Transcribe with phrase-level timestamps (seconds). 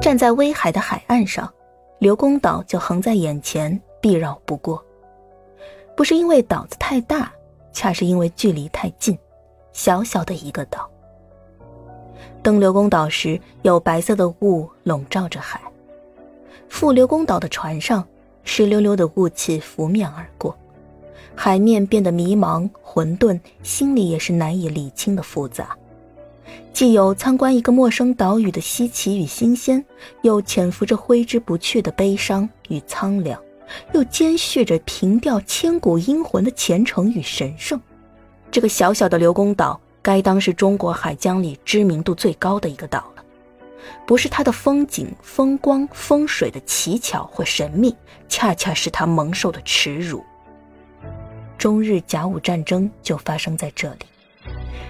[0.00, 1.52] 站在威海的海岸上，
[1.98, 4.82] 刘公岛就横在眼前，避绕不过。
[5.96, 7.32] 不是因为岛子太大，
[7.72, 9.18] 恰是因为距离太近，
[9.72, 10.88] 小小的一个岛。
[12.42, 15.58] 登刘公岛时，有白色的雾笼罩着海；
[16.68, 18.06] 赴刘公岛的船上，
[18.44, 20.56] 湿溜溜的雾气拂面而过，
[21.34, 25.76] 海面变得迷茫混沌，心里也是难以理清的复杂。
[26.78, 29.84] 既有参观一个陌生岛屿的稀奇与新鲜，
[30.22, 33.42] 又潜伏着挥之不去的悲伤与苍凉。
[33.92, 37.80] 又兼蓄着凭吊千古英魂的虔诚与神圣。
[38.48, 43.24] 这个小小的刘公岛，该当是中国海疆里知名度最高的一个岛了。
[44.06, 47.92] 不是它的风景、风光、风水的奇巧或神秘，
[48.28, 50.22] 恰恰是它蒙受的耻辱。
[51.58, 54.06] 中日甲午战争就发生在这里。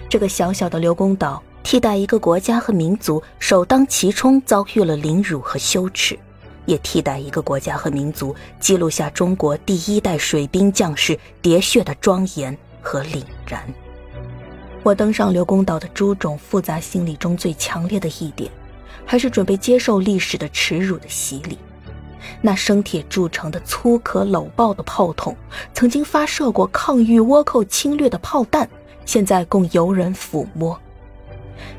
[0.07, 6.17] 这个小小的刘公岛，替代一个国家和民族首当其冲遭遇了凌辱和羞耻。
[6.65, 13.71] 也替代一个国家和民族记录下中国第一代水兵将士喋血的庄严和凛然。
[14.81, 18.49] 我登上刘公岛的诸种复杂心理中最强烈的一点，
[19.05, 21.55] 还是准备接受历史的耻辱的洗礼。
[22.41, 25.37] 那生铁铸成的粗壳搂抱的炮筒，
[25.75, 28.67] 曾经发射过抗御倭寇侵略的炮弹，
[29.05, 30.75] 现在供游人抚摸。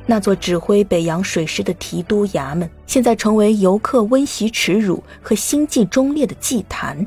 [0.06, 7.06] 那座指挥北洋水师的提督衙门，现在成为游客温习耻辱和心计忠烈的祭坛。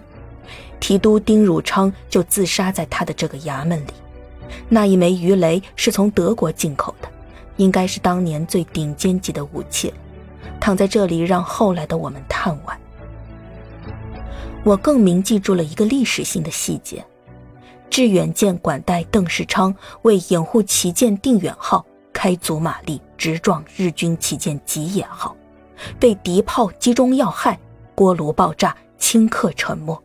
[0.80, 3.94] 提督丁汝昌就自杀在他的这个衙门里。
[4.70, 7.08] 那一枚鱼雷是从德国进口的，
[7.58, 9.94] 应该是当年最顶尖级的武器。
[10.60, 12.74] 躺在这里，让后来的我们叹惋。
[14.64, 17.04] 我更铭记住了一个历史性的细节：
[17.90, 21.86] 致远舰管带邓世昌为掩护旗舰定远号。
[22.24, 25.36] 开足马力直撞日军旗舰吉野号，
[26.00, 27.60] 被敌炮击中要害，
[27.94, 30.02] 锅炉爆炸，顷刻沉没。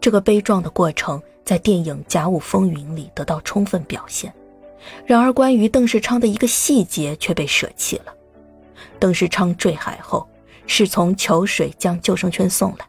[0.00, 4.32] 这个悲壮的过程在电影《甲午风云》里得到充分表现。
[5.04, 8.14] 然而，关于邓世昌的一个细节却被舍弃了。
[9.00, 10.28] 邓世昌坠海后，
[10.68, 12.86] 是从求水将救生圈送来，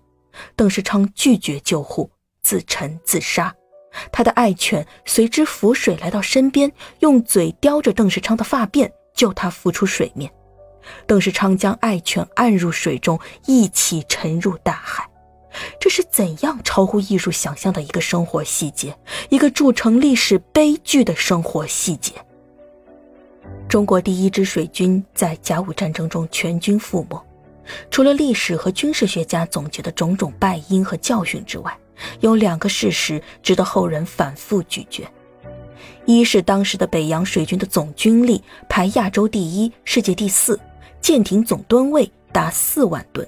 [0.56, 2.08] 邓世昌拒绝救护，
[2.44, 3.52] 自沉自杀。
[4.12, 10.32] 他的爱犬随之浮水来到身边，用嘴叼着邓世昌的发辫，救他浮出水面。
[11.06, 15.08] 邓世昌将爱犬按入水中，一起沉入大海。
[15.80, 18.96] 这是怎样超乎艺术想象的一个生活细节，
[19.30, 22.14] 一个铸成历史悲剧的生活细节。
[23.68, 27.20] 中国第一支水军在甲午战争中全军覆没，
[27.92, 31.78] 除了历史和军事学家总结的种种败因和教训之外。
[32.20, 35.08] 有两个事实值得后人反复咀嚼：
[36.06, 40.60] 一是当时的北洋水军的总军力排亚洲第一、世界第四，
[41.02, 43.28] 舰艇总吨位达四万吨，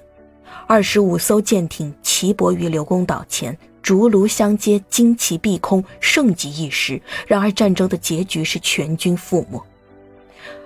[0.66, 7.00] 二十五艘舰艇齐泊于刘公岛前，竹炉相接，旌旗蔽空，盛极一时。
[7.26, 9.60] 然而战争的结局是全军覆没；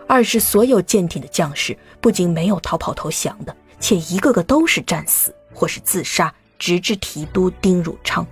[0.06, 6.32] 二是所有舰艇的将士不仅没有逃跑投降的，且一个个都是战死或是自杀。
[6.58, 8.26] 直至提督丁汝昌，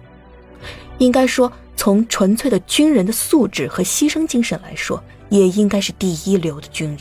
[0.99, 7.01] 应该说，从纯粹的军人的素质和牺牲精神来说，也应该是第一流的军人。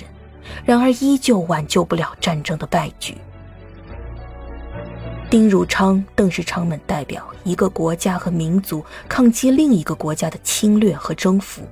[0.66, 3.18] 然而，依旧挽救不了战争的败局。
[5.30, 11.68] 丁汝昌、邓世昌们代表一个国家和民族抗击另一个国家的侵略和征服，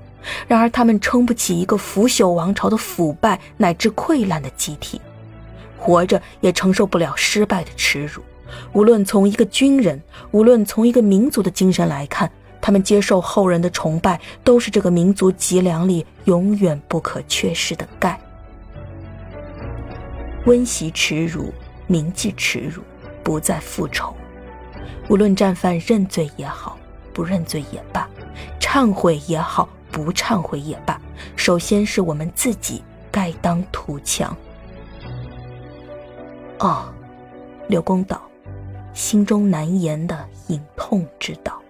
[0.48, 5.00] 然而他们撑不起一个腐朽王朝的腐败乃至溃烂的机体，
[5.78, 8.24] 活着也承受不了失败的耻辱。
[8.74, 10.02] 无论从一个军人，
[10.32, 18.20] 无论从一个民族的精神来看，他们接受后人的崇拜，都是这个民族脊梁里永远不可缺失的钙。
[20.46, 21.54] 温习耻辱，
[21.88, 22.82] 铭记耻辱，
[23.24, 24.16] 不再复仇。
[25.10, 26.78] 无论战犯认罪也好，
[27.14, 28.10] 不认罪也罢，
[28.60, 31.00] 忏悔也好，不忏悔也罢，
[31.36, 32.82] 首先是我们自己
[33.12, 34.36] 该当图强。
[36.60, 36.94] 哦，
[37.68, 38.31] 刘公岛。
[38.94, 41.61] 心中难言的隐痛之道。